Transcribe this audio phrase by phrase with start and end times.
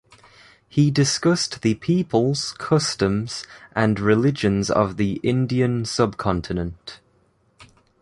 [0.67, 6.99] He discussed the peoples, customs, and religions of the Indian subcontinent.